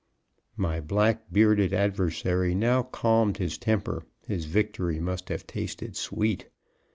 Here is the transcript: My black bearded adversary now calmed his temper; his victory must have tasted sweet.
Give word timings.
My 0.57 0.79
black 0.81 1.31
bearded 1.31 1.73
adversary 1.73 2.55
now 2.55 2.81
calmed 2.81 3.37
his 3.37 3.59
temper; 3.59 4.01
his 4.25 4.45
victory 4.45 4.99
must 4.99 5.29
have 5.29 5.45
tasted 5.45 5.95
sweet. 5.95 6.47